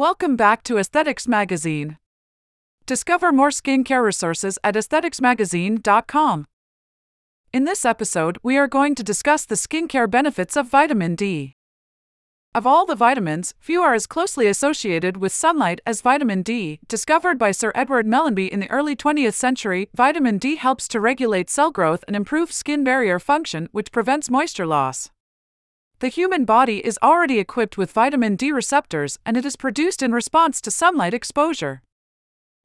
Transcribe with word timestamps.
Welcome 0.00 0.34
back 0.34 0.62
to 0.62 0.78
Aesthetics 0.78 1.28
Magazine. 1.28 1.98
Discover 2.86 3.32
more 3.32 3.50
skincare 3.50 4.02
resources 4.02 4.58
at 4.64 4.74
aestheticsmagazine.com. 4.74 6.46
In 7.52 7.64
this 7.64 7.84
episode, 7.84 8.38
we 8.42 8.56
are 8.56 8.66
going 8.66 8.94
to 8.94 9.02
discuss 9.02 9.44
the 9.44 9.56
skincare 9.56 10.10
benefits 10.10 10.56
of 10.56 10.68
vitamin 10.68 11.16
D. 11.16 11.52
Of 12.54 12.66
all 12.66 12.86
the 12.86 12.94
vitamins, 12.94 13.52
few 13.60 13.82
are 13.82 13.92
as 13.92 14.06
closely 14.06 14.46
associated 14.46 15.18
with 15.18 15.32
sunlight 15.32 15.82
as 15.84 16.00
vitamin 16.00 16.40
D. 16.40 16.80
Discovered 16.88 17.38
by 17.38 17.50
Sir 17.50 17.70
Edward 17.74 18.06
Mellanby 18.06 18.48
in 18.48 18.60
the 18.60 18.70
early 18.70 18.96
20th 18.96 19.34
century, 19.34 19.90
vitamin 19.94 20.38
D 20.38 20.56
helps 20.56 20.88
to 20.88 20.98
regulate 20.98 21.50
cell 21.50 21.70
growth 21.70 22.04
and 22.06 22.16
improve 22.16 22.52
skin 22.52 22.82
barrier 22.82 23.18
function, 23.18 23.68
which 23.72 23.92
prevents 23.92 24.30
moisture 24.30 24.66
loss. 24.66 25.10
The 26.00 26.08
human 26.08 26.46
body 26.46 26.78
is 26.78 26.98
already 27.02 27.38
equipped 27.38 27.76
with 27.76 27.92
vitamin 27.92 28.34
D 28.34 28.52
receptors 28.52 29.18
and 29.26 29.36
it 29.36 29.44
is 29.44 29.54
produced 29.54 30.02
in 30.02 30.12
response 30.12 30.62
to 30.62 30.70
sunlight 30.70 31.12
exposure. 31.12 31.82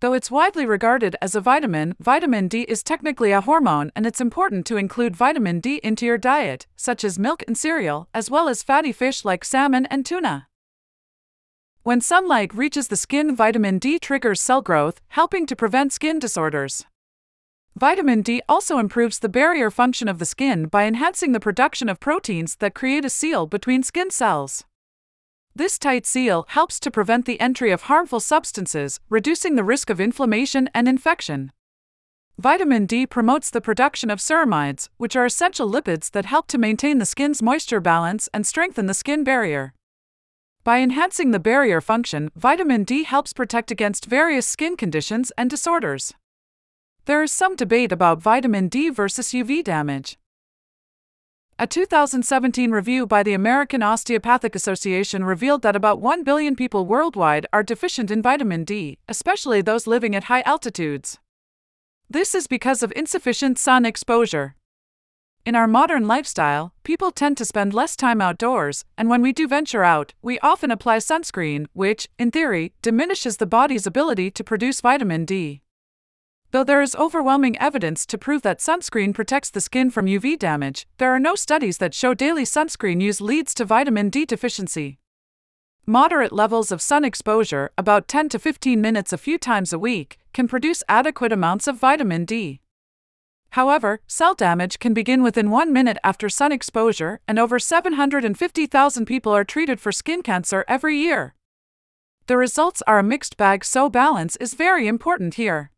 Though 0.00 0.14
it's 0.14 0.30
widely 0.30 0.64
regarded 0.64 1.14
as 1.20 1.34
a 1.34 1.42
vitamin, 1.42 1.94
vitamin 2.00 2.48
D 2.48 2.62
is 2.62 2.82
technically 2.82 3.32
a 3.32 3.42
hormone 3.42 3.92
and 3.94 4.06
it's 4.06 4.22
important 4.22 4.64
to 4.66 4.78
include 4.78 5.14
vitamin 5.14 5.60
D 5.60 5.78
into 5.84 6.06
your 6.06 6.16
diet, 6.16 6.66
such 6.74 7.04
as 7.04 7.18
milk 7.18 7.42
and 7.46 7.58
cereal, 7.58 8.08
as 8.14 8.30
well 8.30 8.48
as 8.48 8.62
fatty 8.62 8.92
fish 8.92 9.26
like 9.26 9.44
salmon 9.44 9.84
and 9.90 10.06
tuna. 10.06 10.48
When 11.82 12.00
sunlight 12.00 12.54
reaches 12.54 12.88
the 12.88 12.96
skin, 12.96 13.36
vitamin 13.36 13.78
D 13.78 13.98
triggers 13.98 14.40
cell 14.40 14.62
growth, 14.62 15.02
helping 15.08 15.44
to 15.48 15.54
prevent 15.54 15.92
skin 15.92 16.18
disorders. 16.18 16.86
Vitamin 17.78 18.22
D 18.22 18.42
also 18.48 18.78
improves 18.78 19.20
the 19.20 19.28
barrier 19.28 19.70
function 19.70 20.08
of 20.08 20.18
the 20.18 20.24
skin 20.24 20.66
by 20.66 20.84
enhancing 20.84 21.30
the 21.30 21.38
production 21.38 21.88
of 21.88 22.00
proteins 22.00 22.56
that 22.56 22.74
create 22.74 23.04
a 23.04 23.08
seal 23.08 23.46
between 23.46 23.84
skin 23.84 24.10
cells. 24.10 24.64
This 25.54 25.78
tight 25.78 26.04
seal 26.04 26.44
helps 26.48 26.80
to 26.80 26.90
prevent 26.90 27.24
the 27.24 27.40
entry 27.40 27.70
of 27.70 27.82
harmful 27.82 28.18
substances, 28.18 28.98
reducing 29.08 29.54
the 29.54 29.62
risk 29.62 29.90
of 29.90 30.00
inflammation 30.00 30.68
and 30.74 30.88
infection. 30.88 31.52
Vitamin 32.36 32.84
D 32.84 33.06
promotes 33.06 33.48
the 33.48 33.60
production 33.60 34.10
of 34.10 34.18
ceramides, 34.18 34.88
which 34.96 35.14
are 35.14 35.26
essential 35.26 35.70
lipids 35.70 36.10
that 36.10 36.26
help 36.26 36.48
to 36.48 36.58
maintain 36.58 36.98
the 36.98 37.06
skin's 37.06 37.40
moisture 37.40 37.80
balance 37.80 38.28
and 38.34 38.44
strengthen 38.44 38.86
the 38.86 38.92
skin 38.92 39.22
barrier. 39.22 39.72
By 40.64 40.80
enhancing 40.80 41.30
the 41.30 41.38
barrier 41.38 41.80
function, 41.80 42.32
vitamin 42.34 42.82
D 42.82 43.04
helps 43.04 43.32
protect 43.32 43.70
against 43.70 44.06
various 44.06 44.48
skin 44.48 44.76
conditions 44.76 45.30
and 45.38 45.48
disorders. 45.48 46.14
There 47.08 47.22
is 47.22 47.32
some 47.32 47.56
debate 47.56 47.90
about 47.90 48.20
vitamin 48.20 48.68
D 48.68 48.90
versus 48.90 49.28
UV 49.28 49.64
damage. 49.64 50.18
A 51.58 51.66
2017 51.66 52.70
review 52.70 53.06
by 53.06 53.22
the 53.22 53.32
American 53.32 53.82
Osteopathic 53.82 54.54
Association 54.54 55.24
revealed 55.24 55.62
that 55.62 55.74
about 55.74 56.02
1 56.02 56.22
billion 56.22 56.54
people 56.54 56.84
worldwide 56.84 57.46
are 57.50 57.62
deficient 57.62 58.10
in 58.10 58.20
vitamin 58.20 58.62
D, 58.62 58.98
especially 59.08 59.62
those 59.62 59.86
living 59.86 60.14
at 60.14 60.24
high 60.24 60.42
altitudes. 60.42 61.18
This 62.10 62.34
is 62.34 62.46
because 62.46 62.82
of 62.82 62.92
insufficient 62.94 63.58
sun 63.58 63.86
exposure. 63.86 64.54
In 65.46 65.56
our 65.56 65.66
modern 65.66 66.06
lifestyle, 66.06 66.74
people 66.84 67.10
tend 67.10 67.38
to 67.38 67.46
spend 67.46 67.72
less 67.72 67.96
time 67.96 68.20
outdoors, 68.20 68.84
and 68.98 69.08
when 69.08 69.22
we 69.22 69.32
do 69.32 69.48
venture 69.48 69.82
out, 69.82 70.12
we 70.20 70.38
often 70.40 70.70
apply 70.70 70.98
sunscreen, 70.98 71.68
which, 71.72 72.10
in 72.18 72.30
theory, 72.30 72.74
diminishes 72.82 73.38
the 73.38 73.46
body's 73.46 73.86
ability 73.86 74.30
to 74.32 74.44
produce 74.44 74.82
vitamin 74.82 75.24
D. 75.24 75.62
Though 76.50 76.64
there 76.64 76.80
is 76.80 76.94
overwhelming 76.94 77.58
evidence 77.58 78.06
to 78.06 78.16
prove 78.16 78.40
that 78.42 78.60
sunscreen 78.60 79.12
protects 79.12 79.50
the 79.50 79.60
skin 79.60 79.90
from 79.90 80.06
UV 80.06 80.38
damage, 80.38 80.86
there 80.96 81.12
are 81.12 81.20
no 81.20 81.34
studies 81.34 81.76
that 81.76 81.92
show 81.92 82.14
daily 82.14 82.44
sunscreen 82.44 83.02
use 83.02 83.20
leads 83.20 83.52
to 83.54 83.66
vitamin 83.66 84.08
D 84.08 84.24
deficiency. 84.24 84.98
Moderate 85.84 86.32
levels 86.32 86.72
of 86.72 86.80
sun 86.80 87.04
exposure, 87.04 87.70
about 87.76 88.08
10 88.08 88.30
to 88.30 88.38
15 88.38 88.80
minutes 88.80 89.12
a 89.12 89.18
few 89.18 89.36
times 89.36 89.74
a 89.74 89.78
week, 89.78 90.18
can 90.32 90.48
produce 90.48 90.82
adequate 90.88 91.32
amounts 91.32 91.66
of 91.66 91.76
vitamin 91.76 92.24
D. 92.24 92.60
However, 93.50 94.00
cell 94.06 94.34
damage 94.34 94.78
can 94.78 94.94
begin 94.94 95.22
within 95.22 95.50
one 95.50 95.72
minute 95.72 95.98
after 96.02 96.30
sun 96.30 96.52
exposure, 96.52 97.20
and 97.28 97.38
over 97.38 97.58
750,000 97.58 99.06
people 99.06 99.32
are 99.32 99.44
treated 99.44 99.80
for 99.80 99.92
skin 99.92 100.22
cancer 100.22 100.64
every 100.66 100.96
year. 100.96 101.34
The 102.26 102.36
results 102.36 102.82
are 102.86 102.98
a 102.98 103.02
mixed 103.02 103.36
bag, 103.36 103.64
so 103.64 103.88
balance 103.88 104.36
is 104.36 104.54
very 104.54 104.86
important 104.86 105.34
here. 105.34 105.70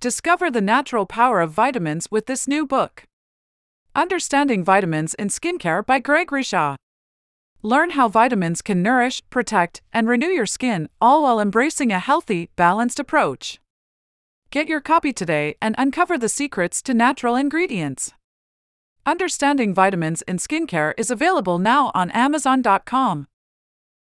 Discover 0.00 0.52
the 0.52 0.60
natural 0.60 1.06
power 1.06 1.40
of 1.40 1.50
vitamins 1.50 2.08
with 2.08 2.26
this 2.26 2.46
new 2.46 2.64
book. 2.64 3.02
Understanding 3.96 4.62
Vitamins 4.62 5.14
in 5.14 5.26
Skincare 5.26 5.84
by 5.84 5.98
Gregory 5.98 6.44
Shaw. 6.44 6.76
Learn 7.62 7.90
how 7.90 8.06
vitamins 8.06 8.62
can 8.62 8.80
nourish, 8.80 9.20
protect, 9.28 9.82
and 9.92 10.08
renew 10.08 10.28
your 10.28 10.46
skin, 10.46 10.88
all 11.00 11.24
while 11.24 11.40
embracing 11.40 11.90
a 11.90 11.98
healthy, 11.98 12.48
balanced 12.54 13.00
approach. 13.00 13.58
Get 14.52 14.68
your 14.68 14.80
copy 14.80 15.12
today 15.12 15.56
and 15.60 15.74
uncover 15.76 16.16
the 16.16 16.28
secrets 16.28 16.80
to 16.82 16.94
natural 16.94 17.34
ingredients. 17.34 18.12
Understanding 19.04 19.74
Vitamins 19.74 20.22
in 20.28 20.36
Skincare 20.36 20.94
is 20.96 21.10
available 21.10 21.58
now 21.58 21.90
on 21.92 22.12
Amazon.com. 22.12 23.26